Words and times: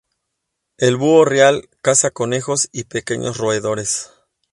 El 0.79 0.97
búho 0.97 1.25
real 1.25 1.69
caza 1.83 2.09
conejos 2.09 2.69
y 2.71 2.85
pequeños 2.85 3.37
roedores. 3.37 4.09